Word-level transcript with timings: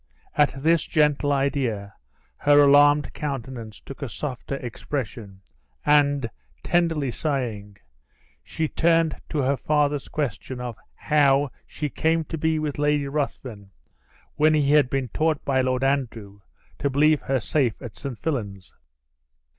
At 0.33 0.63
this 0.63 0.87
gentle 0.87 1.31
idea, 1.31 1.93
her 2.37 2.59
alarmed 2.59 3.13
countenance 3.13 3.79
took 3.81 4.01
a 4.01 4.09
softer 4.09 4.55
expression; 4.55 5.41
and, 5.85 6.27
tenderly 6.63 7.11
sighing, 7.11 7.77
she 8.43 8.67
turned 8.67 9.15
to 9.29 9.43
her 9.43 9.55
father's 9.57 10.07
question 10.07 10.59
of 10.59 10.75
"How 10.95 11.51
she 11.67 11.87
came 11.87 12.23
to 12.33 12.37
be 12.39 12.57
with 12.57 12.79
Lady 12.79 13.07
Ruthven, 13.07 13.69
when 14.37 14.55
he 14.55 14.71
had 14.71 14.89
been 14.89 15.09
taught 15.09 15.45
by 15.45 15.61
Lord 15.61 15.83
Andrew 15.83 16.39
to 16.79 16.89
believe 16.89 17.21
her 17.21 17.39
safe 17.39 17.79
at 17.79 17.95
St. 17.95 18.17
Fillan's?" 18.19 18.73